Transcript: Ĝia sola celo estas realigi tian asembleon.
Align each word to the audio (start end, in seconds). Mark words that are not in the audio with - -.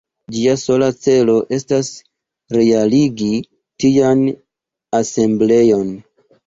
Ĝia 0.35 0.53
sola 0.61 0.87
celo 1.07 1.35
estas 1.59 1.91
realigi 2.57 3.31
tian 3.85 4.27
asembleon. 5.03 5.97